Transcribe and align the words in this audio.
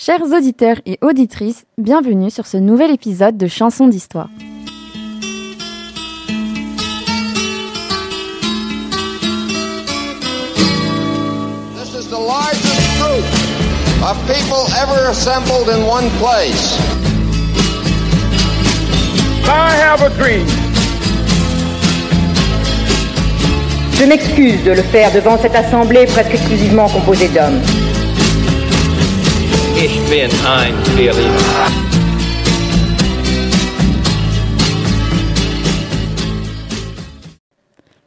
Chers 0.00 0.22
auditeurs 0.32 0.76
et 0.86 0.96
auditrices, 1.02 1.64
bienvenue 1.76 2.30
sur 2.30 2.46
ce 2.46 2.56
nouvel 2.56 2.92
épisode 2.92 3.36
de 3.36 3.48
Chansons 3.48 3.88
d'Histoire. 3.88 4.28
This 11.74 11.96
is 11.96 12.06
the 12.08 12.12
largest 12.12 13.00
group 13.00 13.24
of 14.04 14.16
people 14.28 14.68
ever 14.80 15.10
assembled 15.10 15.68
in 15.68 15.84
one 15.84 16.08
place. 16.20 16.78
I 19.48 19.74
have 19.82 20.02
a 20.02 20.10
dream. 20.10 20.46
Je 23.94 24.04
m'excuse 24.04 24.62
de 24.62 24.70
le 24.70 24.82
faire 24.82 25.10
devant 25.10 25.36
cette 25.38 25.56
assemblée 25.56 26.06
presque 26.06 26.34
exclusivement 26.34 26.88
composée 26.88 27.26
d'hommes. 27.30 27.87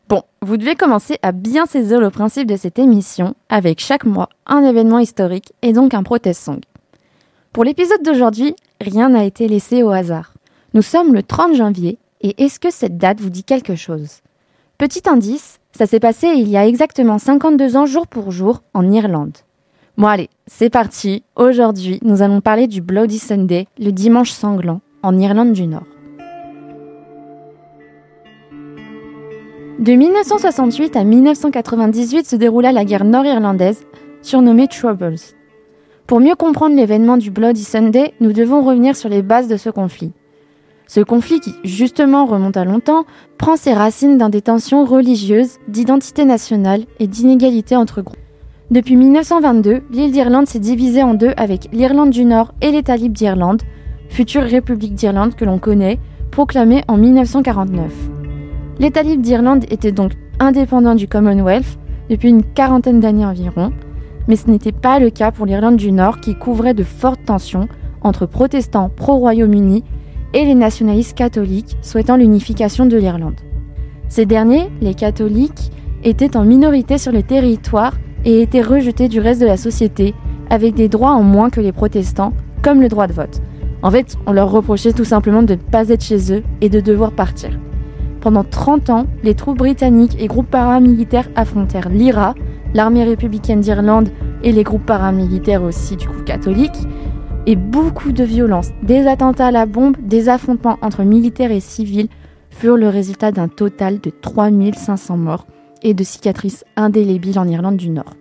Bon, 0.10 0.24
vous 0.42 0.58
devez 0.58 0.76
commencer 0.76 1.18
à 1.22 1.32
bien 1.32 1.66
saisir 1.66 2.02
le 2.02 2.10
principe 2.10 2.46
de 2.46 2.58
cette 2.58 2.78
émission 2.78 3.36
avec 3.48 3.80
chaque 3.80 4.04
mois 4.04 4.28
un 4.48 4.64
événement 4.64 5.00
historique 5.00 5.54
et 5.62 5.72
donc 5.72 5.94
un 5.94 6.04
protest 6.04 6.44
song. 6.44 6.60
Pour 7.54 7.64
l'épisode 7.64 8.04
d'aujourd'hui, 8.04 8.54
rien 8.82 9.08
n'a 9.08 9.24
été 9.24 9.48
laissé 9.48 9.82
au 9.82 9.92
hasard. 9.92 10.34
Nous 10.74 10.82
sommes 10.82 11.14
le 11.14 11.24
30 11.24 11.56
janvier 11.56 12.00
et 12.20 12.44
est-ce 12.44 12.60
que 12.60 12.70
cette 12.70 12.98
date 12.98 13.22
vous 13.22 13.30
dit 13.30 13.46
quelque 13.46 13.76
chose? 13.76 14.20
Petit 14.78 15.08
indice, 15.08 15.62
ça 15.72 15.86
s'est 15.86 16.02
passé 16.02 16.28
il 16.36 16.50
y 16.50 16.58
a 16.58 16.68
exactement 16.68 17.18
52 17.18 17.78
ans 17.78 17.86
jour 17.86 18.08
pour 18.08 18.32
jour 18.32 18.62
en 18.74 18.92
Irlande. 18.92 19.38
Bon 19.98 20.08
allez, 20.08 20.30
c'est 20.48 20.70
parti. 20.70 21.24
Aujourd'hui, 21.36 22.00
nous 22.02 22.22
allons 22.22 22.40
parler 22.40 22.68
du 22.68 22.82
Bloody 22.82 23.20
Sunday, 23.20 23.68
le 23.78 23.92
dimanche 23.92 24.32
sanglant, 24.32 24.80
en 25.04 25.18
Irlande 25.20 25.52
du 25.52 25.68
Nord. 25.68 25.86
De 29.80 29.92
1968 29.92 30.96
à 30.96 31.04
1998 31.04 32.26
se 32.26 32.36
déroula 32.38 32.72
la 32.72 32.86
guerre 32.86 33.04
nord-irlandaise, 33.04 33.86
surnommée 34.22 34.68
Troubles. 34.68 35.16
Pour 36.08 36.22
mieux 36.22 36.36
comprendre 36.36 36.76
l'événement 36.76 37.18
du 37.18 37.30
Bloody 37.30 37.64
Sunday, 37.64 38.14
nous 38.22 38.32
devons 38.32 38.64
revenir 38.64 38.96
sur 38.96 39.10
les 39.10 39.22
bases 39.22 39.50
de 39.50 39.58
ce 39.58 39.70
conflit. 39.70 40.14
Ce 40.88 41.02
conflit 41.02 41.42
qui, 41.42 41.54
justement, 41.66 42.26
remonte 42.26 42.58
à 42.58 42.64
longtemps, 42.64 43.06
prend 43.38 43.58
ses 43.58 43.74
racines 43.74 44.18
dans 44.18 44.30
des 44.30 44.42
tensions 44.42 44.86
religieuses, 44.86 45.58
d'identité 45.68 46.24
nationale 46.24 46.86
et 47.00 47.08
d'inégalité 47.08 47.76
entre 47.76 48.02
groupes. 48.02 48.18
Depuis 48.72 48.96
1922, 48.96 49.82
l'île 49.92 50.14
d'Irlande 50.14 50.48
s'est 50.48 50.58
divisée 50.58 51.04
en 51.04 51.14
deux 51.14 51.34
avec 51.36 51.68
l'Irlande 51.74 52.10
du 52.10 52.24
Nord 52.24 52.54
et 52.62 52.72
l'État 52.72 52.96
libre 52.96 53.14
d'Irlande, 53.14 53.64
future 54.08 54.44
République 54.44 54.94
d'Irlande 54.94 55.36
que 55.36 55.44
l'on 55.44 55.60
connaît, 55.60 56.00
proclamée 56.32 56.82
en 56.88 56.96
1949. 56.96 57.92
L'État 58.80 59.04
libre 59.04 59.24
d'Irlande 59.24 59.66
était 59.70 59.92
donc 59.92 60.14
indépendant 60.40 60.96
du 60.96 61.10
Commonwealth 61.10 61.78
depuis 62.10 62.30
une 62.30 62.44
quarantaine 62.44 63.02
d'années 63.02 63.26
environ, 63.26 63.74
mais 64.30 64.38
ce 64.38 64.50
n'était 64.50 64.72
pas 64.72 65.00
le 65.00 65.10
cas 65.10 65.32
pour 65.32 65.46
l'Irlande 65.46 65.76
du 65.76 65.92
Nord 65.92 66.22
qui 66.22 66.36
couvrait 66.36 66.74
de 66.74 66.86
fortes 66.86 67.26
tensions 67.26 67.68
entre 68.04 68.26
protestants 68.26 68.90
pro-Royaume-Uni 68.96 69.84
et 70.34 70.46
les 70.46 70.56
nationalistes 70.56 71.18
catholiques 71.18 71.76
souhaitant 71.82 72.16
l'unification 72.16 72.86
de 72.86 72.96
l'Irlande. 72.96 73.42
Ces 74.08 74.26
derniers, 74.26 74.70
les 74.80 74.94
catholiques, 74.94 75.74
étaient 76.06 76.38
en 76.38 76.46
minorité 76.46 76.98
sur 76.98 77.12
le 77.12 77.22
territoire 77.22 77.96
et 78.26 78.42
étaient 78.42 78.62
rejetés 78.62 79.08
du 79.08 79.20
reste 79.20 79.42
de 79.42 79.46
la 79.46 79.58
société 79.58 80.14
avec 80.50 80.74
des 80.76 80.90
droits 80.90 81.12
en 81.12 81.24
moins 81.24 81.50
que 81.50 81.62
les 81.62 81.72
protestants, 81.72 82.34
comme 82.62 82.82
le 82.82 82.90
droit 82.90 83.08
de 83.08 83.14
vote. 83.14 83.42
En 83.84 83.90
fait, 83.90 84.18
on 84.28 84.34
leur 84.34 84.52
reprochait 84.52 84.94
tout 84.94 85.06
simplement 85.06 85.44
de 85.44 85.54
ne 85.54 85.60
pas 85.60 85.90
être 85.90 86.04
chez 86.04 86.34
eux 86.34 86.44
et 86.62 86.70
de 86.70 86.80
devoir 86.80 87.12
partir. 87.12 87.50
Pendant 88.20 88.44
30 88.44 88.90
ans, 88.92 89.08
les 89.24 89.34
troupes 89.34 89.58
britanniques 89.58 90.16
et 90.20 90.28
groupes 90.28 90.52
paramilitaires 90.52 91.30
affrontèrent 91.36 91.90
l'IRA, 91.90 92.36
l'armée 92.74 93.04
républicaine 93.04 93.62
d'Irlande 93.62 94.10
et 94.44 94.52
les 94.52 94.64
groupes 94.64 94.86
paramilitaires 94.86 95.64
aussi 95.64 95.96
du 95.96 96.08
coup 96.08 96.22
catholiques, 96.24 96.88
et 97.48 97.56
beaucoup 97.56 98.12
de 98.12 98.24
violences, 98.24 98.70
des 98.84 99.08
attentats 99.08 99.48
à 99.48 99.52
la 99.52 99.66
bombe, 99.66 99.98
des 100.00 100.30
affrontements 100.30 100.78
entre 100.84 101.02
militaires 101.02 101.52
et 101.52 101.60
civils 101.60 102.10
furent 102.52 102.78
le 102.78 102.90
résultat 102.90 103.32
d'un 103.32 103.48
total 103.48 104.00
de 104.00 104.12
3500 104.12 105.18
morts 105.18 105.48
et 105.82 105.96
de 105.96 106.04
cicatrices 106.04 106.64
indélébiles 106.76 107.40
en 107.40 107.48
Irlande 107.48 107.78
du 107.78 107.90
Nord. 107.90 108.14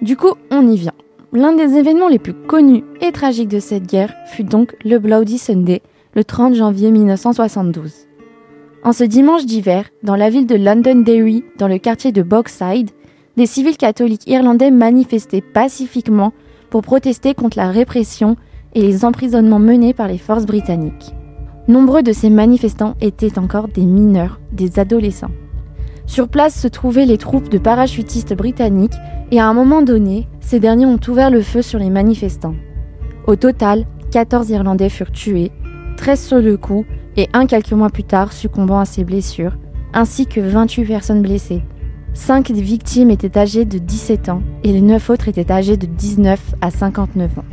Du 0.00 0.16
coup, 0.16 0.34
on 0.50 0.68
y 0.68 0.76
vient. 0.76 0.92
L'un 1.32 1.52
des 1.52 1.76
événements 1.76 2.08
les 2.08 2.20
plus 2.20 2.34
connus 2.34 2.84
et 3.00 3.10
tragiques 3.10 3.48
de 3.48 3.58
cette 3.58 3.86
guerre 3.86 4.14
fut 4.26 4.44
donc 4.44 4.76
le 4.84 4.98
Bloody 4.98 5.38
Sunday, 5.38 5.82
le 6.14 6.24
30 6.24 6.54
janvier 6.54 6.90
1972. 6.90 8.06
En 8.84 8.92
ce 8.92 9.02
dimanche 9.02 9.44
d'hiver, 9.44 9.90
dans 10.04 10.14
la 10.14 10.30
ville 10.30 10.46
de 10.46 10.54
Londonderry, 10.54 11.44
dans 11.58 11.66
le 11.68 11.78
quartier 11.78 12.12
de 12.12 12.22
Bogside, 12.22 12.90
des 13.36 13.46
civils 13.46 13.76
catholiques 13.76 14.28
irlandais 14.28 14.70
manifestaient 14.70 15.42
pacifiquement 15.42 16.32
pour 16.70 16.82
protester 16.82 17.34
contre 17.34 17.58
la 17.58 17.70
répression 17.70 18.36
et 18.74 18.82
les 18.82 19.04
emprisonnements 19.04 19.58
menés 19.58 19.94
par 19.94 20.06
les 20.06 20.18
forces 20.18 20.46
britanniques. 20.46 21.12
Nombreux 21.66 22.02
de 22.02 22.12
ces 22.12 22.30
manifestants 22.30 22.94
étaient 23.00 23.38
encore 23.38 23.68
des 23.68 23.84
mineurs, 23.84 24.40
des 24.52 24.78
adolescents. 24.78 25.32
Sur 26.08 26.28
place 26.28 26.58
se 26.58 26.68
trouvaient 26.68 27.04
les 27.04 27.18
troupes 27.18 27.50
de 27.50 27.58
parachutistes 27.58 28.34
britanniques 28.34 28.96
et 29.30 29.40
à 29.40 29.46
un 29.46 29.52
moment 29.52 29.82
donné, 29.82 30.26
ces 30.40 30.58
derniers 30.58 30.86
ont 30.86 30.98
ouvert 31.06 31.30
le 31.30 31.42
feu 31.42 31.60
sur 31.60 31.78
les 31.78 31.90
manifestants. 31.90 32.54
Au 33.26 33.36
total, 33.36 33.84
14 34.10 34.48
Irlandais 34.48 34.88
furent 34.88 35.12
tués, 35.12 35.52
13 35.98 36.20
sur 36.20 36.38
le 36.38 36.56
coup 36.56 36.86
et 37.18 37.28
un 37.34 37.44
quelques 37.44 37.72
mois 37.72 37.90
plus 37.90 38.04
tard 38.04 38.32
succombant 38.32 38.80
à 38.80 38.86
ses 38.86 39.04
blessures, 39.04 39.58
ainsi 39.92 40.26
que 40.26 40.40
28 40.40 40.86
personnes 40.86 41.20
blessées. 41.20 41.62
5 42.14 42.52
des 42.52 42.62
victimes 42.62 43.10
étaient 43.10 43.38
âgées 43.38 43.66
de 43.66 43.76
17 43.76 44.30
ans 44.30 44.42
et 44.64 44.72
les 44.72 44.80
9 44.80 45.10
autres 45.10 45.28
étaient 45.28 45.52
âgées 45.52 45.76
de 45.76 45.86
19 45.86 46.54
à 46.62 46.70
59 46.70 47.38
ans. 47.38 47.44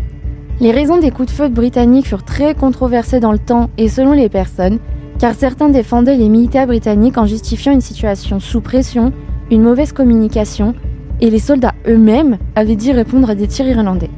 Les 0.62 0.72
raisons 0.72 0.98
des 0.98 1.12
coups 1.12 1.28
de 1.28 1.34
feu 1.34 1.50
britanniques 1.50 2.08
furent 2.08 2.24
très 2.24 2.56
controversées 2.56 3.20
dans 3.20 3.34
le 3.34 3.38
temps 3.38 3.70
et 3.78 3.90
selon 3.90 4.14
les 4.14 4.30
personnes, 4.30 4.80
car 5.20 5.34
certains 5.34 5.70
défendaient 5.70 6.18
les 6.18 6.30
militaires 6.30 6.68
britanniques 6.68 7.18
en 7.18 7.26
justifiant 7.26 7.72
une 7.74 7.82
situation 7.82 8.40
sous 8.40 8.62
pression, 8.62 9.14
une 9.52 9.64
mauvaise 9.64 9.92
communication, 9.92 10.74
et 11.22 11.30
les 11.30 11.40
soldats 11.40 11.76
eux-mêmes 11.88 12.38
avaient 12.56 12.76
dit 12.76 12.92
répondre 12.92 13.30
à 13.30 13.36
des 13.36 13.48
tirs 13.48 13.68
irlandais. 13.68 14.10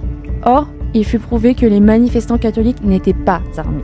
Or, 0.43 0.67
il 0.93 1.05
fut 1.05 1.19
prouvé 1.19 1.53
que 1.53 1.65
les 1.65 1.79
manifestants 1.79 2.37
catholiques 2.37 2.83
n'étaient 2.83 3.13
pas 3.13 3.41
armés. 3.57 3.83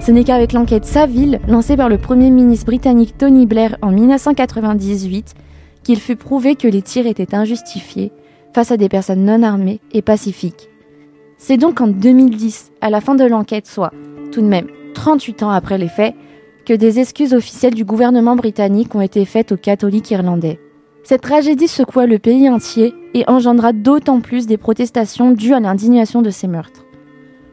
Ce 0.00 0.10
n'est 0.10 0.24
qu'avec 0.24 0.52
l'enquête 0.52 0.84
Saville, 0.84 1.40
lancée 1.48 1.76
par 1.76 1.88
le 1.88 1.96
Premier 1.96 2.28
ministre 2.28 2.66
britannique 2.66 3.16
Tony 3.16 3.46
Blair 3.46 3.78
en 3.80 3.90
1998, 3.90 5.34
qu'il 5.82 5.98
fut 5.98 6.16
prouvé 6.16 6.56
que 6.56 6.68
les 6.68 6.82
tirs 6.82 7.06
étaient 7.06 7.34
injustifiés 7.34 8.12
face 8.52 8.70
à 8.70 8.76
des 8.76 8.88
personnes 8.88 9.24
non 9.24 9.42
armées 9.42 9.80
et 9.92 10.02
pacifiques. 10.02 10.68
C'est 11.38 11.56
donc 11.56 11.80
en 11.80 11.88
2010, 11.88 12.72
à 12.80 12.90
la 12.90 13.00
fin 13.00 13.14
de 13.14 13.24
l'enquête, 13.24 13.66
soit 13.66 13.92
tout 14.30 14.42
de 14.42 14.46
même 14.46 14.66
38 14.94 15.42
ans 15.42 15.50
après 15.50 15.78
les 15.78 15.88
faits, 15.88 16.14
que 16.64 16.72
des 16.72 16.98
excuses 16.98 17.34
officielles 17.34 17.74
du 17.74 17.84
gouvernement 17.84 18.36
britannique 18.36 18.94
ont 18.94 19.00
été 19.00 19.24
faites 19.24 19.52
aux 19.52 19.56
catholiques 19.56 20.10
irlandais. 20.10 20.60
Cette 21.02 21.20
tragédie 21.20 21.68
secoua 21.68 22.06
le 22.06 22.18
pays 22.18 22.48
entier 22.48 22.94
et 23.12 23.24
engendra 23.28 23.72
d'autant 23.72 24.20
plus 24.20 24.46
des 24.46 24.56
protestations 24.56 25.32
dues 25.32 25.52
à 25.52 25.60
l'indignation 25.60 26.22
de 26.22 26.30
ces 26.30 26.48
meurtres. 26.48 26.84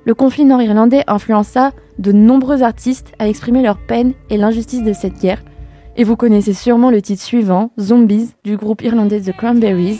Le 0.05 0.15
conflit 0.15 0.45
nord-irlandais 0.45 1.03
influença 1.07 1.71
de 1.99 2.11
nombreux 2.11 2.63
artistes 2.63 3.11
à 3.19 3.27
exprimer 3.27 3.61
leur 3.61 3.77
peine 3.77 4.13
et 4.29 4.37
l'injustice 4.37 4.83
de 4.83 4.93
cette 4.93 5.19
guerre, 5.19 5.43
et 5.97 6.03
vous 6.03 6.15
connaissez 6.15 6.53
sûrement 6.53 6.89
le 6.89 7.01
titre 7.01 7.21
suivant, 7.21 7.71
Zombies, 7.79 8.31
du 8.43 8.55
groupe 8.55 8.81
irlandais 8.81 9.21
The 9.21 9.35
Cranberries, 9.35 9.99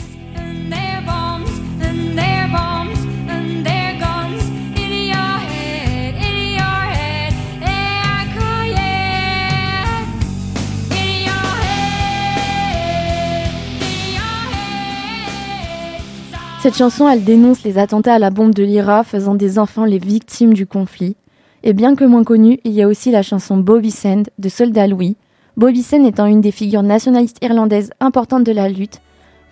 Cette 16.62 16.76
chanson, 16.76 17.08
elle 17.08 17.24
dénonce 17.24 17.64
les 17.64 17.76
attentats 17.76 18.14
à 18.14 18.18
la 18.20 18.30
bombe 18.30 18.54
de 18.54 18.62
l'IRA 18.62 19.02
faisant 19.02 19.34
des 19.34 19.58
enfants 19.58 19.84
les 19.84 19.98
victimes 19.98 20.54
du 20.54 20.64
conflit. 20.64 21.16
Et 21.64 21.72
bien 21.72 21.96
que 21.96 22.04
moins 22.04 22.22
connue, 22.22 22.60
il 22.62 22.70
y 22.70 22.82
a 22.82 22.86
aussi 22.86 23.10
la 23.10 23.22
chanson 23.22 23.56
Bobby 23.56 23.90
Sand 23.90 24.28
de 24.38 24.48
Soldat 24.48 24.86
Louis. 24.86 25.16
Bobby 25.56 25.82
Sand 25.82 26.06
étant 26.06 26.26
une 26.26 26.40
des 26.40 26.52
figures 26.52 26.84
nationalistes 26.84 27.38
irlandaises 27.42 27.90
importantes 27.98 28.44
de 28.44 28.52
la 28.52 28.68
lutte, 28.68 29.00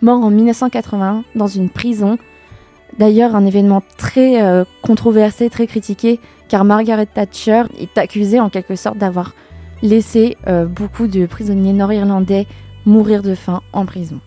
mort 0.01 0.23
en 0.23 0.29
1981 0.29 1.25
dans 1.35 1.47
une 1.47 1.69
prison. 1.69 2.17
D'ailleurs, 2.97 3.35
un 3.35 3.45
événement 3.45 3.83
très 3.97 4.41
euh, 4.41 4.63
controversé, 4.81 5.49
très 5.49 5.67
critiqué, 5.67 6.17
car 6.47 6.63
Margaret 6.63 7.07
Thatcher 7.07 7.63
est 7.77 7.97
accusée 7.97 8.39
en 8.39 8.49
quelque 8.49 8.77
sorte 8.77 8.97
d'avoir 8.97 9.35
laissé 9.81 10.37
euh, 10.47 10.65
beaucoup 10.65 11.07
de 11.07 11.25
prisonniers 11.25 11.73
nord-irlandais 11.73 12.47
mourir 12.85 13.21
de 13.21 13.35
faim 13.35 13.63
en 13.73 13.85
prison. 13.85 14.21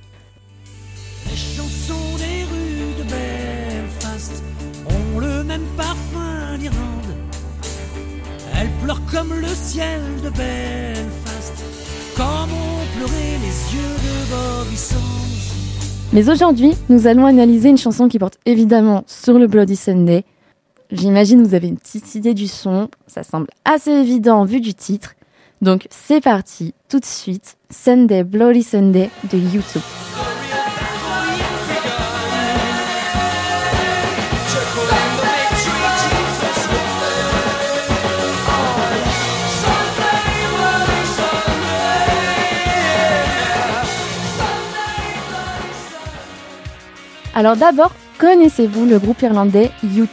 Comme 9.10 9.32
le 9.40 9.48
ciel 9.48 10.00
de 10.22 10.28
Belfast, 10.28 11.54
comme 12.16 12.24
ont 12.24 12.96
pleuré 12.96 13.38
les 13.40 13.74
yeux 13.74 13.80
de. 13.80 14.84
Mais 16.12 16.28
aujourd'hui, 16.28 16.72
nous 16.88 17.06
allons 17.06 17.24
analyser 17.24 17.70
une 17.70 17.78
chanson 17.78 18.08
qui 18.08 18.18
porte 18.18 18.38
évidemment 18.44 19.04
sur 19.06 19.38
le 19.38 19.46
Bloody 19.46 19.76
Sunday. 19.76 20.24
J'imagine 20.90 21.42
que 21.42 21.48
vous 21.48 21.54
avez 21.54 21.68
une 21.68 21.78
petite 21.78 22.14
idée 22.14 22.34
du 22.34 22.46
son, 22.46 22.88
ça 23.06 23.22
semble 23.22 23.46
assez 23.64 23.90
évident 23.90 24.44
vu 24.44 24.60
du 24.60 24.74
titre. 24.74 25.14
Donc 25.62 25.86
c'est 25.90 26.20
parti, 26.20 26.74
tout 26.88 27.00
de 27.00 27.06
suite, 27.06 27.56
Sunday 27.70 28.22
Bloody 28.22 28.62
Sunday 28.62 29.08
de 29.32 29.38
YouTube. 29.38 29.82
Alors 47.36 47.56
d'abord, 47.56 47.90
connaissez-vous 48.18 48.86
le 48.86 49.00
groupe 49.00 49.20
irlandais 49.22 49.72
U2 49.84 50.06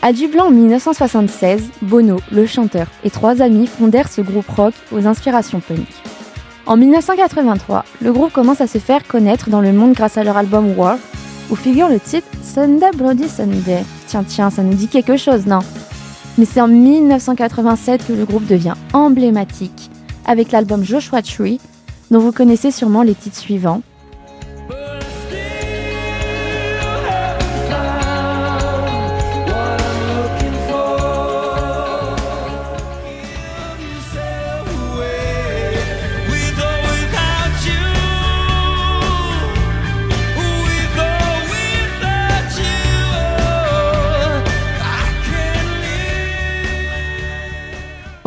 À 0.00 0.12
Dublin 0.12 0.44
en 0.44 0.50
1976, 0.52 1.70
Bono, 1.82 2.20
le 2.30 2.46
chanteur, 2.46 2.86
et 3.02 3.10
trois 3.10 3.42
amis 3.42 3.66
fondèrent 3.66 4.08
ce 4.08 4.20
groupe 4.20 4.48
rock 4.48 4.74
aux 4.92 5.08
inspirations 5.08 5.58
punk. 5.58 5.88
En 6.66 6.76
1983, 6.76 7.84
le 8.00 8.12
groupe 8.12 8.32
commence 8.32 8.60
à 8.60 8.68
se 8.68 8.78
faire 8.78 9.08
connaître 9.08 9.50
dans 9.50 9.60
le 9.60 9.72
monde 9.72 9.92
grâce 9.92 10.18
à 10.18 10.22
leur 10.22 10.36
album 10.36 10.78
War, 10.78 10.98
où 11.50 11.56
figure 11.56 11.88
le 11.88 11.98
titre 11.98 12.28
Sunday 12.44 12.92
Bloody 12.94 13.28
Sunday. 13.28 13.82
Tiens, 14.06 14.22
tiens, 14.22 14.50
ça 14.50 14.62
nous 14.62 14.74
dit 14.74 14.86
quelque 14.86 15.16
chose, 15.16 15.46
non? 15.46 15.58
Mais 16.38 16.44
c'est 16.44 16.60
en 16.60 16.68
1987 16.68 18.06
que 18.06 18.12
le 18.12 18.24
groupe 18.24 18.46
devient 18.46 18.74
emblématique, 18.92 19.90
avec 20.26 20.52
l'album 20.52 20.84
Joshua 20.84 21.22
Tree, 21.22 21.58
dont 22.12 22.20
vous 22.20 22.30
connaissez 22.30 22.70
sûrement 22.70 23.02
les 23.02 23.16
titres 23.16 23.38
suivants. 23.38 23.82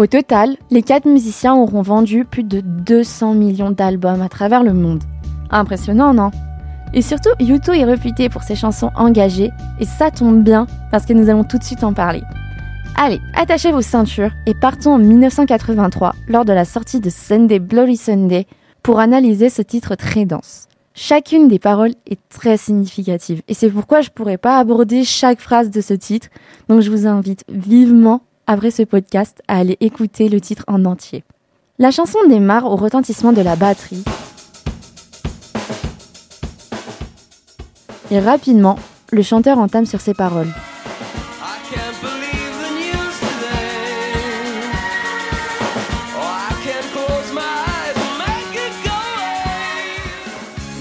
Au 0.03 0.05
total, 0.05 0.57
les 0.69 0.81
quatre 0.81 1.07
musiciens 1.07 1.55
auront 1.55 1.81
vendu 1.81 2.25
plus 2.25 2.44
de 2.44 2.59
200 2.59 3.35
millions 3.35 3.71
d'albums 3.71 4.21
à 4.21 4.27
travers 4.27 4.61
le 4.61 4.73
monde. 4.73 5.01
Impressionnant, 5.50 6.13
non? 6.13 6.29
Et 6.94 7.01
surtout, 7.01 7.29
U2 7.39 7.71
est 7.71 7.85
réputé 7.85 8.27
pour 8.27 8.44
ses 8.44 8.55
chansons 8.55 8.89
engagées, 8.97 9.50
et 9.79 9.85
ça 9.85 10.11
tombe 10.11 10.44
bien 10.44 10.67
parce 10.91 11.05
que 11.05 11.13
nous 11.13 11.29
allons 11.29 11.45
tout 11.45 11.57
de 11.57 11.63
suite 11.63 11.85
en 11.85 11.94
parler. 11.94 12.21
Allez, 12.97 13.21
attachez 13.33 13.71
vos 13.71 13.81
ceintures 13.81 14.31
et 14.45 14.53
partons 14.53 14.95
en 14.95 15.00
1983 15.00 16.15
lors 16.27 16.44
de 16.44 16.51
la 16.51 16.65
sortie 16.65 16.99
de 16.99 17.09
Sunday 17.09 17.59
Bloody 17.59 17.95
Sunday 17.95 18.45
pour 18.81 18.99
analyser 18.99 19.49
ce 19.49 19.61
titre 19.61 19.95
très 19.95 20.25
dense. 20.25 20.67
Chacune 20.95 21.47
des 21.47 21.59
paroles 21.59 21.94
est 22.07 22.19
très 22.27 22.57
significative 22.57 23.41
et 23.47 23.53
c'est 23.53 23.69
pourquoi 23.69 24.01
je 24.01 24.09
pourrais 24.09 24.38
pas 24.38 24.57
aborder 24.57 25.06
chaque 25.06 25.39
phrase 25.39 25.71
de 25.71 25.79
ce 25.79 25.94
titre, 25.94 26.27
donc 26.67 26.81
je 26.81 26.91
vous 26.91 27.07
invite 27.07 27.45
vivement 27.47 28.23
après 28.48 28.72
ce 28.72 28.84
podcast 28.84 29.42
à 29.48 29.57
aller 29.57 29.78
écouter 29.80 30.30
le 30.30 30.42
titre 30.42 30.63
en 30.68 30.86
entier. 30.86 31.24
La 31.80 31.92
chanson 31.92 32.19
démarre 32.28 32.66
au 32.66 32.75
retentissement 32.75 33.34
de 33.34 33.42
la 33.42 33.56
batterie. 33.56 34.04
Et 38.12 38.19
rapidement, 38.19 38.78
le 39.12 39.22
chanteur 39.22 39.57
entame 39.57 39.86
sur 39.86 40.01
ses 40.01 40.13
paroles. 40.13 40.51
Oh. 41.42 41.74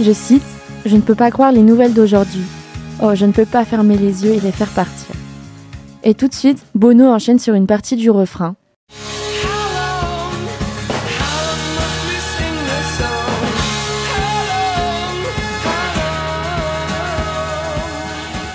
Je 0.01 0.13
cite 0.13 0.43
Je 0.85 0.97
ne 0.97 1.01
peux 1.01 1.15
pas 1.15 1.31
croire 1.31 1.53
les 1.53 1.63
nouvelles 1.63 1.95
d'aujourd'hui. 1.95 2.45
Oh, 3.03 3.15
je 3.15 3.25
ne 3.25 3.33
peux 3.33 3.47
pas 3.47 3.65
fermer 3.65 3.97
les 3.97 4.25
yeux 4.25 4.33
et 4.33 4.41
les 4.41 4.53
faire 4.53 4.71
partir. 4.71 5.12
Et 6.05 6.15
tout 6.15 6.27
de 6.27 6.35
suite, 6.35 6.59
Bono 6.75 7.07
enchaîne 7.07 7.39
sur 7.39 7.55
une 7.55 7.69
partie 7.69 7.95
du 7.97 8.11
refrain. 8.11 8.57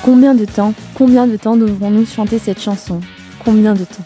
Combien 0.04 0.36
de 0.36 0.46
temps, 0.46 0.74
combien 0.94 1.28
de 1.28 1.38
temps 1.38 1.56
devrons-nous 1.56 2.06
chanter 2.06 2.40
cette 2.40 2.62
chanson? 2.62 3.00
Combien 3.44 3.74
de 3.74 3.84
temps? 3.84 4.04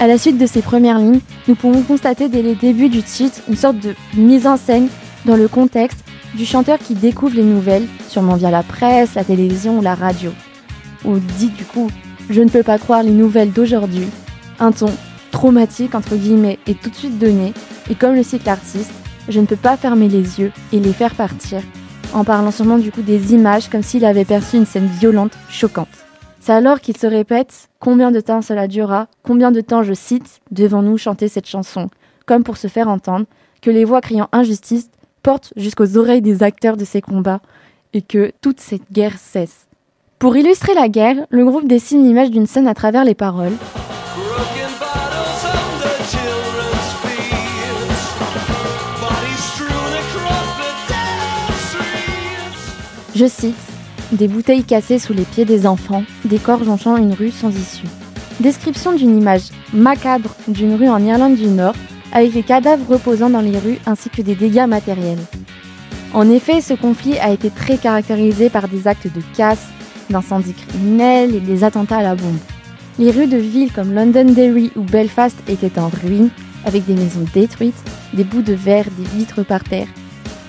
À 0.00 0.06
la 0.06 0.18
suite 0.18 0.38
de 0.38 0.46
ces 0.46 0.62
premières 0.62 0.98
lignes, 0.98 1.20
nous 1.48 1.54
pouvons 1.54 1.82
constater 1.82 2.28
dès 2.28 2.42
les 2.42 2.54
débuts 2.54 2.90
du 2.90 3.02
titre 3.02 3.40
une 3.48 3.56
sorte 3.56 3.78
de 3.78 3.94
mise 4.14 4.46
en 4.46 4.56
scène 4.56 4.88
dans 5.24 5.36
le 5.36 5.48
contexte 5.48 6.04
du 6.34 6.44
chanteur 6.44 6.78
qui 6.78 6.94
découvre 6.94 7.36
les 7.36 7.42
nouvelles, 7.42 7.86
sûrement 8.08 8.36
via 8.36 8.50
la 8.50 8.62
presse, 8.62 9.14
la 9.14 9.24
télévision 9.24 9.78
ou 9.78 9.82
la 9.82 9.94
radio. 9.94 10.30
Ou 11.04 11.18
dit 11.18 11.48
du 11.48 11.64
coup, 11.64 11.90
je 12.28 12.42
ne 12.42 12.48
peux 12.48 12.62
pas 12.62 12.78
croire 12.78 13.02
les 13.02 13.10
nouvelles 13.10 13.52
d'aujourd'hui. 13.52 14.06
Un 14.58 14.72
ton 14.72 14.90
traumatique 15.30 15.94
entre 15.94 16.16
guillemets 16.16 16.58
est 16.66 16.80
tout 16.80 16.90
de 16.90 16.94
suite 16.94 17.18
donné, 17.18 17.52
et 17.90 17.94
comme 17.94 18.14
le 18.14 18.22
cite 18.22 18.44
l'artiste, 18.44 18.92
je 19.28 19.40
ne 19.40 19.46
peux 19.46 19.56
pas 19.56 19.76
fermer 19.76 20.08
les 20.08 20.40
yeux 20.40 20.52
et 20.72 20.80
les 20.80 20.92
faire 20.92 21.14
partir, 21.14 21.60
en 22.14 22.24
parlant 22.24 22.50
sûrement 22.50 22.78
du 22.78 22.90
coup 22.90 23.02
des 23.02 23.34
images 23.34 23.68
comme 23.68 23.82
s'il 23.82 24.04
avait 24.04 24.24
perçu 24.24 24.56
une 24.56 24.66
scène 24.66 24.86
violente, 24.86 25.32
choquante. 25.50 25.88
C'est 26.40 26.52
alors 26.52 26.80
qu'il 26.80 26.96
se 26.96 27.06
répète 27.06 27.68
combien 27.80 28.12
de 28.12 28.20
temps 28.20 28.40
cela 28.40 28.68
durera, 28.68 29.08
combien 29.22 29.50
de 29.50 29.60
temps, 29.60 29.82
je 29.82 29.94
cite, 29.94 30.40
devons-nous 30.52 30.96
chanter 30.96 31.28
cette 31.28 31.48
chanson, 31.48 31.88
comme 32.24 32.44
pour 32.44 32.56
se 32.56 32.68
faire 32.68 32.88
entendre, 32.88 33.26
que 33.62 33.70
les 33.70 33.84
voix 33.84 34.00
criant 34.00 34.28
injustice 34.32 34.90
portent 35.22 35.52
jusqu'aux 35.56 35.96
oreilles 35.96 36.22
des 36.22 36.44
acteurs 36.44 36.76
de 36.76 36.84
ces 36.84 37.00
combats, 37.00 37.40
et 37.92 38.02
que 38.02 38.32
toute 38.40 38.60
cette 38.60 38.92
guerre 38.92 39.18
cesse. 39.18 39.65
Pour 40.18 40.34
illustrer 40.34 40.72
la 40.72 40.88
guerre, 40.88 41.26
le 41.28 41.44
groupe 41.44 41.68
dessine 41.68 42.02
l'image 42.02 42.30
d'une 42.30 42.46
scène 42.46 42.66
à 42.68 42.72
travers 42.72 43.04
les 43.04 43.14
paroles. 43.14 43.52
Je 53.14 53.26
cite 53.26 53.54
Des 54.12 54.26
bouteilles 54.26 54.64
cassées 54.64 54.98
sous 54.98 55.12
les 55.12 55.24
pieds 55.24 55.44
des 55.44 55.66
enfants, 55.66 56.04
des 56.24 56.38
corps 56.38 56.64
jonchant 56.64 56.96
une 56.96 57.12
rue 57.12 57.30
sans 57.30 57.50
issue. 57.50 57.86
Description 58.40 58.94
d'une 58.94 59.18
image 59.18 59.50
macabre 59.74 60.34
d'une 60.48 60.76
rue 60.76 60.88
en 60.88 61.04
Irlande 61.04 61.36
du 61.36 61.48
Nord, 61.48 61.74
avec 62.12 62.32
les 62.32 62.42
cadavres 62.42 62.90
reposant 62.90 63.28
dans 63.28 63.42
les 63.42 63.58
rues 63.58 63.78
ainsi 63.84 64.08
que 64.08 64.22
des 64.22 64.34
dégâts 64.34 64.66
matériels. 64.66 65.18
En 66.14 66.30
effet, 66.30 66.62
ce 66.62 66.72
conflit 66.72 67.18
a 67.18 67.30
été 67.32 67.50
très 67.50 67.76
caractérisé 67.76 68.48
par 68.48 68.68
des 68.68 68.88
actes 68.88 69.12
de 69.12 69.20
casse, 69.36 69.66
d'incendies 70.10 70.54
criminels 70.54 71.34
et 71.34 71.40
des 71.40 71.64
attentats 71.64 71.98
à 71.98 72.02
la 72.02 72.14
bombe. 72.14 72.38
Les 72.98 73.10
rues 73.10 73.26
de 73.26 73.36
villes 73.36 73.72
comme 73.72 73.92
Londonderry 73.92 74.72
ou 74.76 74.82
Belfast 74.82 75.36
étaient 75.48 75.78
en 75.78 75.88
ruine, 75.88 76.30
avec 76.64 76.86
des 76.86 76.94
maisons 76.94 77.24
détruites, 77.34 77.82
des 78.14 78.24
bouts 78.24 78.42
de 78.42 78.54
verre, 78.54 78.86
des 78.98 79.18
vitres 79.18 79.44
par 79.44 79.62
terre. 79.62 79.88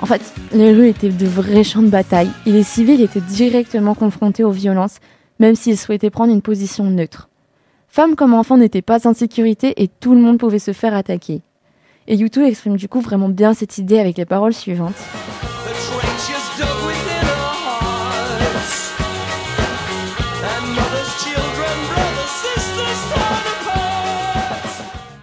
En 0.01 0.05
fait, 0.05 0.21
les 0.53 0.71
rues 0.71 0.89
étaient 0.89 1.09
de 1.09 1.25
vrais 1.25 1.63
champs 1.63 1.81
de 1.81 1.89
bataille 1.89 2.29
et 2.45 2.51
les 2.51 2.63
civils 2.63 3.01
étaient 3.01 3.19
directement 3.19 3.95
confrontés 3.95 4.43
aux 4.43 4.51
violences, 4.51 4.99
même 5.39 5.55
s'ils 5.55 5.77
souhaitaient 5.77 6.09
prendre 6.09 6.33
une 6.33 6.41
position 6.41 6.85
neutre. 6.85 7.29
Femmes 7.87 8.15
comme 8.15 8.33
enfants 8.33 8.57
n'étaient 8.57 8.81
pas 8.81 9.07
en 9.07 9.13
sécurité 9.13 9.81
et 9.81 9.87
tout 9.87 10.13
le 10.13 10.21
monde 10.21 10.37
pouvait 10.37 10.59
se 10.59 10.73
faire 10.73 10.93
attaquer. 10.93 11.41
Et 12.07 12.15
U2 12.15 12.43
exprime 12.43 12.77
du 12.77 12.87
coup 12.87 13.01
vraiment 13.01 13.29
bien 13.29 13.53
cette 13.53 13.77
idée 13.77 13.99
avec 13.99 14.17
les 14.17 14.25
paroles 14.25 14.53
suivantes. 14.53 14.95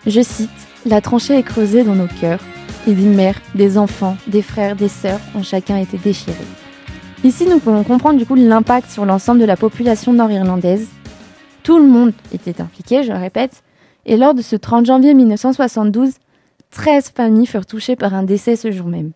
Je 0.07 0.21
cite 0.21 0.51
La 0.85 1.01
tranchée 1.01 1.39
est 1.39 1.43
creusée 1.43 1.83
dans 1.83 1.95
nos 1.95 2.09
cœurs, 2.21 2.41
et 2.87 2.93
des 2.93 3.07
mères, 3.07 3.41
des 3.55 3.79
enfants, 3.79 4.17
des 4.27 4.43
frères, 4.43 4.77
des 4.77 4.89
sœurs 4.89 5.21
ont 5.35 5.43
chacun 5.43 5.79
été 5.79 5.97
déchirés. 5.97 6.37
Ici, 7.23 7.47
nous 7.47 7.59
pouvons 7.59 7.85
comprendre 7.85 8.19
du 8.19 8.27
coup 8.27 8.35
l'impact 8.35 8.91
sur 8.91 9.07
l'ensemble 9.07 9.41
de 9.41 9.47
la 9.47 9.57
population 9.57 10.13
nord-irlandaise. 10.13 10.89
Tout 11.63 11.79
le 11.79 11.87
monde 11.87 12.13
était 12.35 12.61
impliqué, 12.61 13.03
je 13.03 13.13
répète, 13.13 13.63
et 14.05 14.19
lors 14.19 14.35
de 14.35 14.43
ce 14.43 14.57
30 14.57 14.85
janvier 14.85 15.15
1972, 15.15 16.11
13 16.71 17.13
familles 17.17 17.47
furent 17.47 17.65
touchées 17.65 17.97
par 17.97 18.13
un 18.13 18.25
décès 18.25 18.57
ce 18.57 18.71
jour 18.71 18.89
même. 18.89 19.13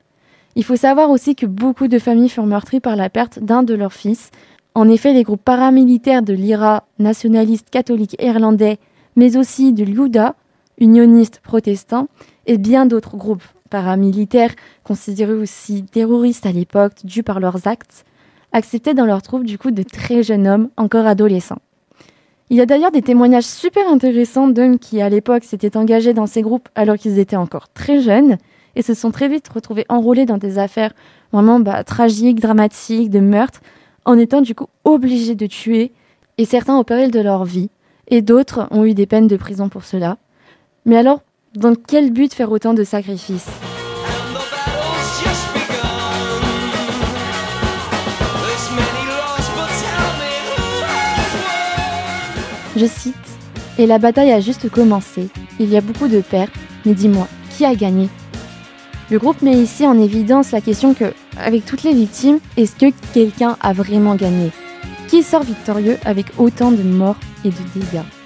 Il 0.57 0.65
faut 0.65 0.77
savoir 0.77 1.11
aussi 1.11 1.35
que 1.37 1.45
beaucoup 1.45 1.89
de 1.89 1.99
familles 1.99 2.31
furent 2.31 2.47
meurtries 2.47 2.81
par 2.81 2.97
la 2.97 3.11
perte 3.11 3.41
d'un 3.41 3.63
de 3.63 3.75
leurs 3.75 3.93
fils 3.93 4.31
En 4.75 4.89
effet, 4.89 5.13
les 5.13 5.23
groupes 5.23 5.45
paramilitaires 5.45 6.23
de 6.23 6.33
l'IRA, 6.33 6.85
nationaliste 6.99 7.69
catholique 7.69 8.17
irlandais, 8.21 8.79
mais 9.17 9.37
aussi 9.37 9.75
de 9.75 9.85
l'UDA, 9.85 10.35
unioniste 10.79 11.41
protestant, 11.43 12.09
et 12.47 12.59
bien 12.59 12.87
d'autres 12.87 13.17
groupes 13.17 13.45
paramilitaires 13.71 14.55
considérés 14.85 15.35
aussi 15.35 15.85
terroristes 15.85 16.47
à 16.47 16.53
l'époque 16.53 16.95
dus 17.05 17.23
par 17.23 17.41
leurs 17.41 17.67
actes, 17.67 18.05
acceptaient 18.53 18.95
dans 18.95 19.07
leurs 19.07 19.23
troupes 19.23 19.45
du 19.45 19.59
coup 19.59 19.71
de 19.71 19.83
très 19.83 20.23
jeunes 20.23 20.49
hommes 20.49 20.69
encore 20.77 21.07
adolescents. 21.07 21.61
Il 22.51 22.57
y 22.57 22.63
a 22.63 22.67
d'ailleurs 22.67 22.93
des 22.93 23.03
témoignages 23.03 23.45
super 23.45 23.87
intéressants 23.89 24.49
d'hommes 24.49 24.79
qui 24.79 25.03
à 25.03 25.11
l'époque 25.11 25.45
s'étaient 25.45 25.77
engagés 25.77 26.15
dans 26.15 26.27
ces 26.27 26.41
groupes 26.41 26.69
alors 26.75 26.97
qu'ils 26.97 27.19
étaient 27.19 27.37
encore 27.37 27.69
très 27.69 28.01
jeunes 28.01 28.39
et 28.75 28.81
se 28.81 28.95
sont 28.95 29.11
très 29.11 29.29
vite 29.29 29.49
retrouvés 29.49 29.85
enrôlés 29.91 30.25
dans 30.25 30.39
des 30.39 30.59
affaires 30.59 30.95
vraiment 31.33 31.61
bah, 31.61 31.85
tragiques, 31.85 32.41
dramatiques, 32.41 33.11
de 33.11 33.21
meurtres, 33.21 33.61
en 34.07 34.17
étant 34.17 34.41
du 34.41 34.55
coup 34.55 34.69
obligés 34.85 35.35
de 35.35 35.47
tuer, 35.47 35.93
et 36.39 36.45
certains 36.45 36.79
au 36.79 36.85
péril 36.85 37.11
de 37.11 37.21
leur 37.21 37.45
vie, 37.45 37.69
et 38.07 38.23
d'autres 38.23 38.67
ont 38.71 38.85
eu 38.85 38.95
des 38.95 39.07
peines 39.07 39.27
de 39.27 39.37
prison 39.37 39.69
pour 39.69 39.85
cela. 39.85 40.17
Mais 40.89 40.97
alors, 40.97 41.21
dans 41.55 41.75
quel 41.75 42.11
but 42.11 42.33
faire 42.33 42.51
autant 42.51 42.73
de 42.73 42.83
sacrifices? 42.83 43.47
Je 52.75 52.87
cite 52.87 53.15
Et 53.77 53.85
la 53.85 53.99
bataille 53.99 54.33
a 54.33 54.41
juste 54.41 54.71
commencé. 54.71 55.29
Il 55.61 55.69
y 55.69 55.77
a 55.77 55.83
beaucoup 55.83 56.09
de 56.09 56.23
pertes, 56.23 56.55
mais 56.87 56.95
dis-moi, 56.95 57.29
qui 57.51 57.67
a 57.67 57.75
gagné? 57.75 58.09
Le 59.11 59.19
groupe 59.19 59.43
met 59.43 59.59
ici 59.59 59.87
en 59.87 59.99
évidence 60.01 60.53
la 60.53 60.63
question 60.63 60.95
que, 60.95 61.13
avec 61.37 61.67
toutes 61.67 61.83
les 61.83 61.93
victimes, 61.93 62.39
est-ce 62.57 62.77
que 62.77 62.97
quelqu'un 63.13 63.59
a 63.61 63.75
vraiment 63.75 64.15
gagné? 64.15 64.53
Qui 65.09 65.23
sort 65.23 65.43
victorieux 65.43 65.99
avec 66.07 66.29
autant 66.39 66.73
de 66.73 66.83
morts 66.83 67.21
et 67.45 67.51
de 67.51 67.63
dégâts? 67.75 68.18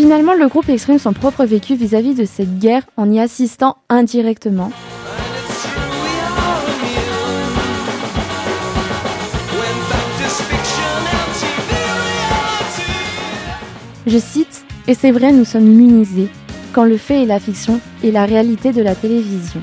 Finalement, 0.00 0.32
le 0.32 0.48
groupe 0.48 0.70
exprime 0.70 0.98
son 0.98 1.12
propre 1.12 1.44
vécu 1.44 1.74
vis-à-vis 1.74 2.14
de 2.14 2.24
cette 2.24 2.58
guerre 2.58 2.84
en 2.96 3.12
y 3.12 3.20
assistant 3.20 3.76
indirectement. 3.90 4.70
Je 14.06 14.16
cite 14.16 14.64
Et 14.88 14.94
c'est 14.94 15.10
vrai, 15.10 15.32
nous 15.32 15.44
sommes 15.44 15.70
immunisés 15.70 16.30
quand 16.72 16.84
le 16.84 16.96
fait 16.96 17.24
est 17.24 17.26
la 17.26 17.38
fiction 17.38 17.78
et 18.02 18.10
la 18.10 18.24
réalité 18.24 18.72
de 18.72 18.80
la 18.80 18.94
télévision. 18.94 19.60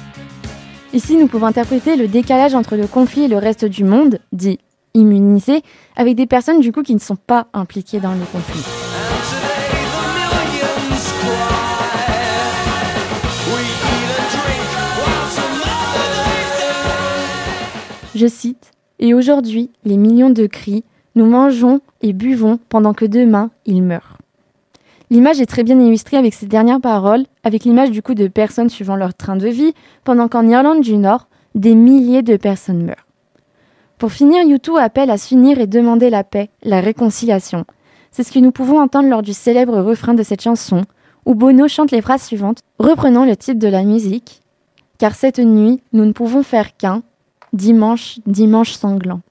Ici, 0.94 1.18
nous 1.18 1.26
pouvons 1.26 1.48
interpréter 1.48 1.96
le 1.96 2.08
décalage 2.08 2.54
entre 2.54 2.76
le 2.76 2.86
conflit 2.86 3.24
et 3.24 3.28
le 3.28 3.40
reste 3.40 3.66
du 3.66 3.84
monde, 3.84 4.20
dit 4.34 4.60
immunisé, 4.94 5.64
avec 5.96 6.16
des 6.16 6.28
personnes 6.28 6.60
du 6.60 6.72
coup 6.72 6.84
qui 6.84 6.94
ne 6.94 7.00
sont 7.00 7.16
pas 7.16 7.48
impliquées 7.56 8.00
dans 8.00 8.14
le 8.14 8.26
conflit. 8.32 9.47
Je 18.18 18.26
cite 18.26 18.72
Et 18.98 19.14
aujourd'hui, 19.14 19.70
les 19.86 19.96
millions 19.96 20.32
de 20.32 20.48
cris, 20.48 20.84
nous 21.14 21.28
mangeons 21.28 21.82
et 22.02 22.14
buvons 22.14 22.58
pendant 22.68 22.96
que 22.96 23.06
demain, 23.06 23.52
ils 23.68 23.84
meurent. 23.84 24.18
L'image 25.12 25.40
est 25.40 25.46
très 25.46 25.62
bien 25.62 25.80
illustrée 25.80 26.18
avec 26.18 26.34
ces 26.34 26.48
dernières 26.48 26.82
paroles, 26.82 27.26
avec 27.44 27.64
l'image 27.64 27.92
du 27.92 28.02
coup 28.02 28.16
de 28.16 28.28
personnes 28.28 28.72
suivant 28.72 28.96
leur 28.96 29.14
train 29.14 29.36
de 29.36 29.48
vie, 29.48 29.76
pendant 30.04 30.30
qu'en 30.30 30.48
Irlande 30.48 30.82
du 30.82 30.98
Nord, 30.98 31.28
des 31.54 31.76
milliers 31.76 32.24
de 32.24 32.38
personnes 32.38 32.84
meurent. 32.84 33.06
Pour 34.00 34.12
finir, 34.12 34.42
YouTube 34.42 34.78
appelle 34.80 35.12
à 35.12 35.20
s'unir 35.20 35.60
et 35.60 35.68
demander 35.68 36.10
la 36.10 36.24
paix, 36.24 36.50
la 36.64 36.82
réconciliation. 36.82 37.66
C'est 38.10 38.24
ce 38.24 38.32
que 38.32 38.40
nous 38.40 38.52
pouvons 38.52 38.80
entendre 38.80 39.10
lors 39.10 39.22
du 39.22 39.34
célèbre 39.34 39.80
refrain 39.80 40.16
de 40.16 40.24
cette 40.24 40.42
chanson, 40.42 40.86
où 41.28 41.36
Bono 41.36 41.68
chante 41.68 41.92
les 41.92 42.02
phrases 42.02 42.24
suivantes, 42.24 42.62
reprenant 42.80 43.26
le 43.26 43.36
titre 43.36 43.60
de 43.60 43.68
la 43.68 43.84
musique. 43.84 44.42
Car 44.98 45.14
cette 45.14 45.38
nuit, 45.38 45.84
nous 45.94 46.06
ne 46.06 46.14
pouvons 46.14 46.42
faire 46.42 46.76
qu'un, 46.78 47.04
dimanche, 47.58 48.20
dimanche 48.26 48.72
sanglant. 48.72 49.22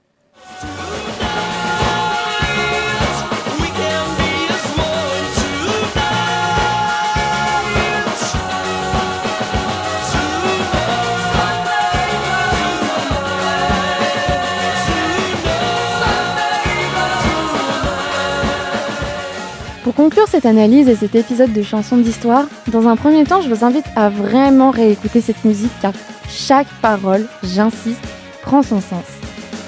Pour 19.83 19.95
conclure 19.95 20.27
cette 20.27 20.45
analyse 20.45 20.89
et 20.89 20.95
cet 20.95 21.15
épisode 21.15 21.53
de 21.53 21.63
chansons 21.63 21.95
d'histoire, 21.95 22.45
dans 22.67 22.89
un 22.89 22.97
premier 22.97 23.23
temps, 23.23 23.39
je 23.39 23.47
vous 23.47 23.63
invite 23.63 23.85
à 23.95 24.09
vraiment 24.09 24.69
réécouter 24.69 25.21
cette 25.21 25.45
musique 25.45 25.71
car 25.81 25.93
chaque 26.27 26.67
parole, 26.81 27.25
j'insiste, 27.41 28.03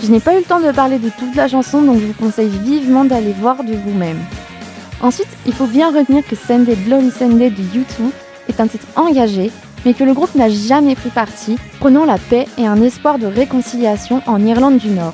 Je 0.01 0.09
n'ai 0.09 0.21
pas 0.21 0.35
eu 0.35 0.37
le 0.37 0.43
temps 0.43 0.61
de 0.61 0.71
parler 0.71 0.99
de 0.99 1.09
toute 1.09 1.35
la 1.35 1.49
chanson, 1.49 1.81
donc 1.81 1.99
je 1.99 2.05
vous 2.05 2.13
conseille 2.13 2.47
vivement 2.47 3.03
d'aller 3.03 3.33
voir 3.33 3.63
de 3.63 3.73
vous-même. 3.75 4.19
Ensuite, 5.01 5.27
il 5.45 5.53
faut 5.53 5.67
bien 5.67 5.91
retenir 5.91 6.25
que 6.25 6.35
Sunday 6.35 6.75
Bloody 6.75 7.11
Sunday 7.11 7.49
de 7.49 7.61
U2 7.61 8.09
est 8.47 8.61
un 8.61 8.67
titre 8.67 8.87
engagé, 8.95 9.51
mais 9.85 9.93
que 9.93 10.03
le 10.03 10.13
groupe 10.13 10.33
n'a 10.35 10.49
jamais 10.49 10.95
pris 10.95 11.09
parti, 11.09 11.57
prenant 11.79 12.05
la 12.05 12.17
paix 12.17 12.47
et 12.57 12.65
un 12.65 12.81
espoir 12.81 13.19
de 13.19 13.27
réconciliation 13.27 14.21
en 14.27 14.45
Irlande 14.45 14.77
du 14.77 14.89
Nord. 14.89 15.13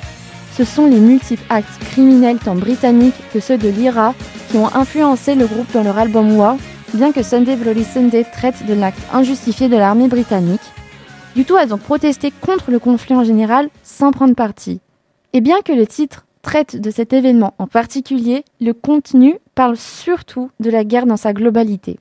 Ce 0.56 0.64
sont 0.64 0.86
les 0.86 1.00
multiples 1.00 1.44
actes 1.50 1.78
criminels 1.90 2.38
tant 2.38 2.54
britanniques 2.54 3.20
que 3.32 3.40
ceux 3.40 3.58
de 3.58 3.68
l'IRA 3.68 4.14
qui 4.50 4.58
ont 4.58 4.72
influencé 4.74 5.34
le 5.34 5.46
groupe 5.46 5.72
dans 5.72 5.82
leur 5.82 5.98
album 5.98 6.36
War, 6.36 6.56
bien 6.94 7.10
que 7.12 7.22
Sunday 7.22 7.56
Bloody 7.56 7.84
Sunday 7.84 8.24
traite 8.24 8.64
de 8.64 8.74
l'acte 8.74 9.02
injustifié 9.12 9.68
de 9.68 9.76
l'armée 9.76 10.08
britannique. 10.08 10.62
U2 11.36 11.54
a 11.58 11.66
donc 11.66 11.80
protesté 11.80 12.30
contre 12.30 12.70
le 12.70 12.78
conflit 12.78 13.14
en 13.14 13.22
général 13.22 13.68
sans 13.82 14.10
prendre 14.10 14.34
parti. 14.34 14.80
Et 15.34 15.42
bien 15.42 15.60
que 15.60 15.72
le 15.72 15.86
titre 15.86 16.24
traite 16.40 16.80
de 16.80 16.90
cet 16.90 17.12
événement 17.12 17.52
en 17.58 17.66
particulier, 17.66 18.42
le 18.58 18.72
contenu 18.72 19.36
parle 19.54 19.76
surtout 19.76 20.50
de 20.60 20.70
la 20.70 20.82
guerre 20.82 21.04
dans 21.04 21.18
sa 21.18 21.34
globalité. 21.34 21.98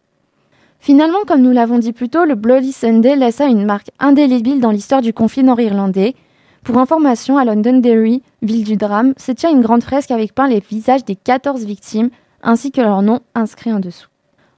Finalement, 0.80 1.26
comme 1.28 1.42
nous 1.42 1.52
l'avons 1.52 1.80
dit 1.80 1.92
plus 1.92 2.08
tôt, 2.08 2.24
le 2.24 2.36
Bloody 2.36 2.72
Sunday 2.72 3.18
laissa 3.18 3.48
une 3.48 3.66
marque 3.66 3.92
indélébile 4.00 4.62
dans 4.62 4.72
l'histoire 4.72 5.02
du 5.02 5.12
conflit 5.12 5.44
nord-irlandais. 5.44 6.16
Pour 6.64 6.78
information, 6.78 7.38
à 7.38 7.44
Londonderry, 7.44 8.24
ville 8.42 8.64
du 8.64 8.78
drame, 8.78 9.14
se 9.18 9.34
tient 9.34 9.52
une 9.52 9.62
grande 9.62 9.84
fresque 9.84 10.12
avec 10.12 10.34
peint 10.34 10.48
les 10.48 10.62
visages 10.62 11.04
des 11.04 11.18
14 11.18 11.66
victimes 11.66 12.10
ainsi 12.42 12.72
que 12.72 12.80
leurs 12.80 13.02
noms 13.02 13.20
inscrits 13.34 13.74
en 13.74 13.82
dessous. 13.82 14.08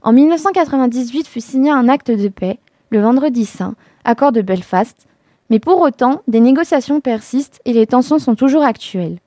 En 0.04 0.14
1998 0.14 1.28
fut 1.28 1.42
signé 1.42 1.72
un 1.72 1.90
acte 1.90 2.12
de 2.12 2.28
paix, 2.28 2.60
le 2.92 3.02
Vendredi 3.02 3.46
Saint, 3.46 3.76
accord 4.08 4.32
de 4.32 4.42
Belfast, 4.42 5.06
mais 5.50 5.60
pour 5.60 5.82
autant, 5.82 6.22
des 6.28 6.40
négociations 6.40 7.02
persistent 7.02 7.60
et 7.66 7.74
les 7.74 7.86
tensions 7.86 8.20
sont 8.20 8.36
toujours 8.36 8.64
actuelles. 8.64 9.18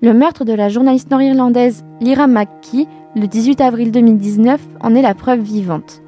Le 0.00 0.14
meurtre 0.14 0.44
de 0.44 0.54
la 0.54 0.68
journaliste 0.68 1.10
nord-irlandaise 1.10 1.84
Lyra 2.00 2.26
McKee, 2.26 2.88
le 3.14 3.26
18 3.26 3.60
avril 3.60 3.92
2019, 3.92 4.60
en 4.80 4.94
est 4.94 5.02
la 5.02 5.14
preuve 5.14 5.40
vivante. 5.40 6.02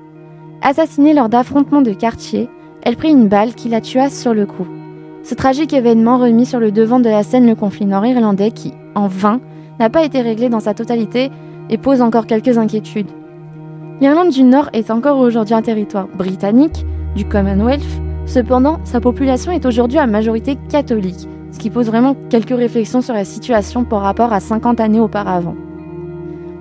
Assassinée 0.63 1.13
lors 1.13 1.29
d'affrontements 1.29 1.83
de 1.83 1.93
quartier, 1.93 2.49
elle 2.83 2.97
prit 2.97 3.11
une 3.11 3.29
balle 3.29 3.55
qui 3.55 3.69
la 3.69 3.83
tua 3.83 4.09
sur 4.09 4.35
le 4.35 4.47
coup. 4.47 4.67
Ce 5.23 5.35
tragique 5.35 5.75
événement 5.75 6.19
remit 6.19 6.47
sur 6.47 6.61
le 6.61 6.73
devant 6.73 7.01
de 7.01 7.09
la 7.09 7.23
scène 7.23 7.47
le 7.47 7.55
conflit 7.55 7.87
nord-irlandais 7.87 8.51
qui, 8.51 8.73
en 8.95 9.07
vain, 9.07 9.41
n'a 9.79 9.91
pas 9.91 10.05
été 10.05 10.23
réglé 10.23 10.49
dans 10.49 10.61
sa 10.61 10.75
totalité 10.75 11.31
et 11.69 11.79
pose 11.79 12.01
encore 12.01 12.27
quelques 12.27 12.57
inquiétudes. 12.57 13.11
L'Irlande 14.01 14.31
du 14.31 14.43
Nord 14.43 14.71
est 14.73 14.91
encore 14.91 15.19
aujourd'hui 15.19 15.55
un 15.55 15.63
territoire 15.63 16.09
britannique, 16.09 16.85
du 17.15 17.25
Commonwealth, 17.25 17.85
cependant 18.27 18.79
sa 18.85 19.01
population 19.01 19.53
est 19.53 19.67
aujourd'hui 19.67 19.99
à 19.99 20.07
majorité 20.07 20.57
catholique, 20.69 21.29
ce 21.51 21.59
qui 21.59 21.71
pose 21.71 21.87
vraiment 21.87 22.17
quelques 22.31 22.57
réflexions 22.57 23.01
sur 23.01 23.15
la 23.15 23.25
situation 23.25 23.85
par 23.85 24.03
rapport 24.03 24.33
à 24.33 24.41
50 24.41 24.81
années 24.81 25.01
auparavant. 25.01 25.55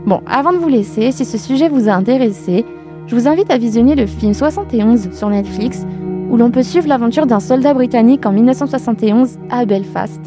Bon, 0.05 0.21
avant 0.27 0.51
de 0.51 0.57
vous 0.57 0.67
laisser, 0.67 1.11
si 1.11 1.23
ce 1.23 1.37
sujet 1.37 1.69
vous 1.69 1.87
a 1.87 1.93
intéressé, 1.93 2.65
je 3.07 3.15
vous 3.15 3.27
invite 3.27 3.51
à 3.51 3.57
visionner 3.57 3.95
le 3.95 4.05
film 4.05 4.33
71 4.33 5.11
sur 5.13 5.29
Netflix, 5.29 5.85
où 6.29 6.37
l'on 6.37 6.51
peut 6.51 6.63
suivre 6.63 6.87
l'aventure 6.87 7.25
d'un 7.25 7.39
soldat 7.39 7.73
britannique 7.73 8.25
en 8.25 8.31
1971 8.31 9.37
à 9.49 9.65
Belfast. 9.65 10.19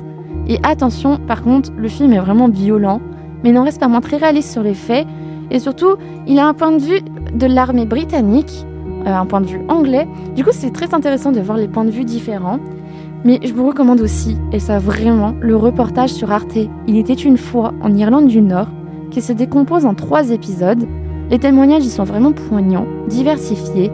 Et 0.48 0.58
attention, 0.62 1.18
par 1.18 1.42
contre, 1.42 1.72
le 1.76 1.88
film 1.88 2.12
est 2.12 2.18
vraiment 2.18 2.48
violent, 2.48 3.00
mais 3.42 3.52
n'en 3.52 3.64
reste 3.64 3.80
pas 3.80 3.88
moins 3.88 4.00
très 4.00 4.16
réaliste 4.16 4.52
sur 4.52 4.62
les 4.62 4.74
faits, 4.74 5.06
et 5.50 5.58
surtout, 5.58 5.96
il 6.26 6.38
a 6.38 6.46
un 6.46 6.54
point 6.54 6.72
de 6.72 6.82
vue 6.82 7.00
de 7.34 7.46
l'armée 7.46 7.86
britannique, 7.86 8.66
un 9.14 9.26
point 9.26 9.40
de 9.40 9.46
vue 9.46 9.60
anglais. 9.68 10.06
Du 10.34 10.44
coup, 10.44 10.50
c'est 10.52 10.72
très 10.72 10.94
intéressant 10.94 11.32
de 11.32 11.40
voir 11.40 11.58
les 11.58 11.68
points 11.68 11.84
de 11.84 11.90
vue 11.90 12.04
différents. 12.04 12.58
Mais 13.24 13.40
je 13.42 13.52
vous 13.52 13.66
recommande 13.66 14.00
aussi, 14.00 14.36
et 14.52 14.60
ça 14.60 14.78
vraiment, 14.78 15.34
le 15.40 15.56
reportage 15.56 16.10
sur 16.10 16.30
Arte. 16.30 16.58
Il 16.86 16.96
était 16.96 17.14
une 17.14 17.36
fois 17.36 17.72
en 17.82 17.94
Irlande 17.94 18.28
du 18.28 18.40
Nord, 18.40 18.68
qui 19.10 19.20
se 19.20 19.32
décompose 19.32 19.84
en 19.84 19.94
trois 19.94 20.30
épisodes. 20.30 20.86
Les 21.30 21.38
témoignages 21.38 21.84
y 21.84 21.90
sont 21.90 22.04
vraiment 22.04 22.32
poignants, 22.32 22.86
diversifiés, 23.08 23.90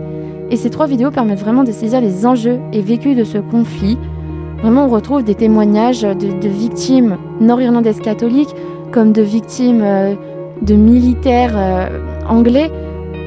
et 0.50 0.56
ces 0.56 0.68
trois 0.68 0.86
vidéos 0.86 1.10
permettent 1.10 1.40
vraiment 1.40 1.64
de 1.64 1.72
saisir 1.72 2.02
les 2.02 2.26
enjeux 2.26 2.60
et 2.74 2.82
vécus 2.82 3.16
de 3.16 3.24
ce 3.24 3.38
conflit. 3.38 3.96
Vraiment, 4.60 4.84
on 4.84 4.88
retrouve 4.88 5.24
des 5.24 5.34
témoignages 5.34 6.02
de, 6.02 6.14
de 6.38 6.48
victimes 6.48 7.16
nord-irlandaises 7.40 8.00
catholiques 8.00 8.54
comme 8.92 9.12
de 9.12 9.22
victimes 9.22 9.80
euh, 9.82 10.14
de 10.60 10.74
militaires 10.74 11.54
euh, 11.56 11.88
anglais. 12.28 12.70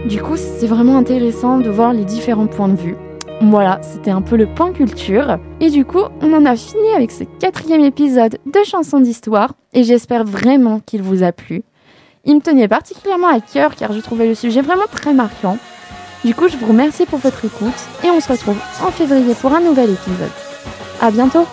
Du 0.06 0.22
coup, 0.22 0.38
c'est 0.38 0.68
vraiment 0.68 0.98
intéressant 0.98 1.58
de 1.58 1.70
voir 1.70 1.92
les 1.92 2.06
différents 2.06 2.46
points 2.46 2.68
de 2.68 2.76
vue. 2.76 2.96
Voilà, 3.42 3.80
c'était 3.82 4.12
un 4.12 4.22
peu 4.22 4.36
le 4.36 4.46
point 4.46 4.72
culture. 4.72 5.40
Et 5.60 5.72
du 5.72 5.84
coup, 5.84 6.04
on 6.22 6.32
en 6.34 6.46
a 6.46 6.56
fini 6.56 6.88
avec 6.96 7.10
ce 7.10 7.24
quatrième 7.40 7.84
épisode 7.84 8.38
de 8.46 8.60
Chansons 8.64 9.00
d'Histoire. 9.00 9.54
Et 9.74 9.84
j'espère 9.84 10.24
vraiment 10.24 10.80
qu'il 10.80 11.02
vous 11.02 11.24
a 11.24 11.32
plu. 11.32 11.64
Il 12.24 12.36
me 12.36 12.42
tenait 12.42 12.68
particulièrement 12.68 13.30
à 13.30 13.40
cœur 13.40 13.76
car 13.76 13.94
je 13.94 14.00
trouvais 14.00 14.28
le 14.28 14.36
sujet 14.36 14.62
vraiment 14.62 14.86
très 14.92 15.14
marquant. 15.14 15.58
Du 16.24 16.36
coup, 16.36 16.48
je 16.50 16.58
vous 16.58 16.68
remercie 16.68 17.06
pour 17.08 17.20
votre 17.20 17.44
écoute 17.44 17.74
et 18.04 18.10
on 18.10 18.20
se 18.20 18.32
retrouve 18.32 18.58
en 18.86 18.92
février 18.92 19.34
pour 19.34 19.54
un 19.54 19.60
nouvel 19.60 19.90
épisode. 19.90 20.32
À 21.02 21.10
bientôt! 21.10 21.46